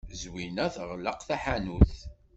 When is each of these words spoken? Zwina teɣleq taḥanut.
Zwina 0.21 0.65
teɣleq 0.75 1.19
taḥanut. 1.27 1.95